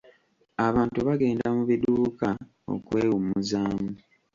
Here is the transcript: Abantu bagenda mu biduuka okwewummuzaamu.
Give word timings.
Abantu 0.67 0.97
bagenda 1.07 1.47
mu 1.55 1.63
biduuka 1.69 2.27
okwewummuzaamu. 2.73 3.89